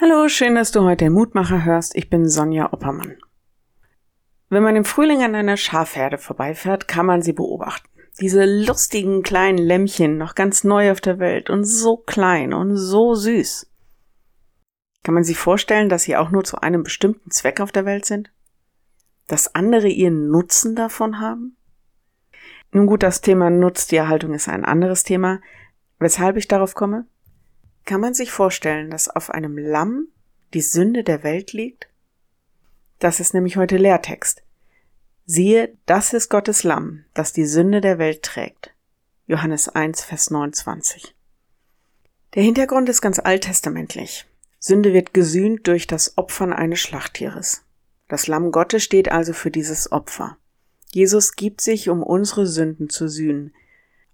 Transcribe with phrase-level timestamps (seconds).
[0.00, 1.94] Hallo, schön, dass du heute den Mutmacher hörst.
[1.94, 3.16] Ich bin Sonja Oppermann.
[4.48, 7.88] Wenn man im Frühling an einer Schafherde vorbeifährt, kann man sie beobachten.
[8.20, 13.14] Diese lustigen kleinen Lämmchen, noch ganz neu auf der Welt und so klein und so
[13.14, 13.70] süß.
[15.04, 18.04] Kann man sich vorstellen, dass sie auch nur zu einem bestimmten Zweck auf der Welt
[18.04, 18.32] sind?
[19.28, 21.56] Dass andere ihren Nutzen davon haben?
[22.72, 25.40] Nun gut, das Thema Nutztierhaltung ist ein anderes Thema.
[26.00, 27.06] Weshalb ich darauf komme?
[27.84, 30.08] Kann man sich vorstellen, dass auf einem Lamm
[30.54, 31.88] die Sünde der Welt liegt?
[32.98, 34.42] Das ist nämlich heute Lehrtext.
[35.26, 38.74] Siehe, das ist Gottes Lamm, das die Sünde der Welt trägt.
[39.26, 41.14] Johannes 1, Vers 29.
[42.34, 44.26] Der Hintergrund ist ganz alttestamentlich.
[44.58, 47.62] Sünde wird gesühnt durch das Opfern eines Schlachttieres.
[48.08, 50.36] Das Lamm Gottes steht also für dieses Opfer.
[50.90, 53.54] Jesus gibt sich, um unsere Sünden zu sühnen.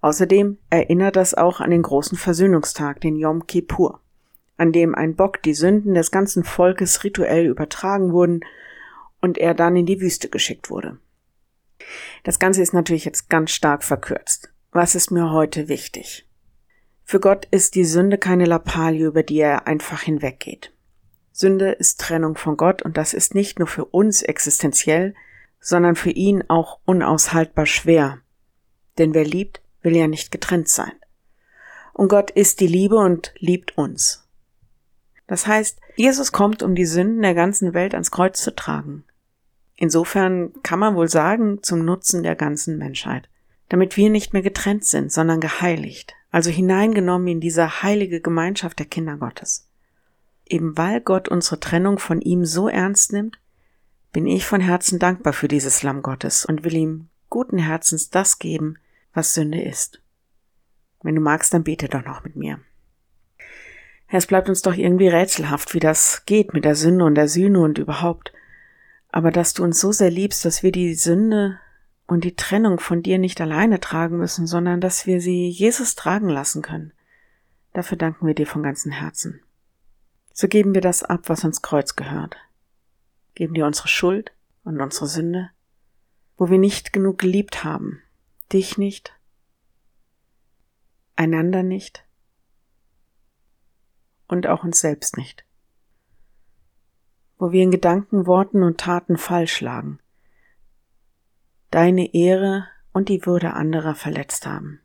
[0.00, 4.00] Außerdem erinnert das auch an den großen Versöhnungstag, den Yom Kippur,
[4.56, 8.40] an dem ein Bock die Sünden des ganzen Volkes rituell übertragen wurden
[9.20, 10.98] und er dann in die Wüste geschickt wurde.
[12.24, 14.52] Das Ganze ist natürlich jetzt ganz stark verkürzt.
[14.72, 16.26] Was ist mir heute wichtig?
[17.04, 20.72] Für Gott ist die Sünde keine Lappalie, über die er einfach hinweggeht.
[21.32, 25.14] Sünde ist Trennung von Gott und das ist nicht nur für uns existenziell,
[25.58, 28.18] sondern für ihn auch unaushaltbar schwer.
[28.98, 30.92] Denn wer liebt, will ja nicht getrennt sein.
[31.92, 34.26] Und Gott ist die Liebe und liebt uns.
[35.26, 39.04] Das heißt, Jesus kommt, um die Sünden der ganzen Welt ans Kreuz zu tragen.
[39.76, 43.28] Insofern kann man wohl sagen, zum Nutzen der ganzen Menschheit,
[43.68, 48.86] damit wir nicht mehr getrennt sind, sondern geheiligt, also hineingenommen in diese heilige Gemeinschaft der
[48.86, 49.68] Kinder Gottes.
[50.46, 53.38] Eben weil Gott unsere Trennung von ihm so ernst nimmt,
[54.12, 58.38] bin ich von Herzen dankbar für dieses Lamm Gottes und will ihm guten Herzens das
[58.38, 58.76] geben,
[59.12, 60.00] was Sünde ist.
[61.02, 62.60] Wenn du magst, dann bete doch noch mit mir.
[64.08, 67.60] Es bleibt uns doch irgendwie rätselhaft, wie das geht mit der Sünde und der Sühne
[67.60, 68.32] und überhaupt.
[69.10, 71.58] Aber dass du uns so sehr liebst, dass wir die Sünde
[72.06, 76.28] und die Trennung von dir nicht alleine tragen müssen, sondern dass wir sie Jesus tragen
[76.28, 76.92] lassen können.
[77.72, 79.40] Dafür danken wir dir von ganzem Herzen.
[80.32, 82.36] So geben wir das ab, was uns Kreuz gehört.
[83.34, 84.32] Geben dir unsere Schuld
[84.64, 85.50] und unsere Sünde,
[86.36, 88.02] wo wir nicht genug geliebt haben,
[88.52, 89.12] dich nicht,
[91.16, 92.04] einander nicht
[94.28, 95.44] und auch uns selbst nicht.
[97.38, 99.98] Wo wir in Gedanken, Worten und Taten falsch lagen,
[101.70, 104.80] deine Ehre und die Würde anderer verletzt haben.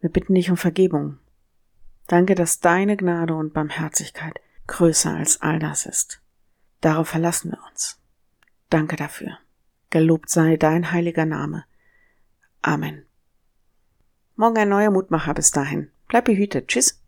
[0.00, 1.18] Wir bitten dich um Vergebung.
[2.06, 6.22] Danke, dass deine Gnade und Barmherzigkeit größer als all das ist.
[6.80, 7.98] Darauf verlassen wir uns.
[8.68, 9.38] Danke dafür.
[9.94, 11.66] Gelobt sei dein heiliger Name.
[12.62, 13.06] Amen.
[14.34, 15.88] Morgen ein neuer Mutmacher bis dahin.
[16.08, 16.66] Bleib behütet.
[16.66, 17.00] Tschüss.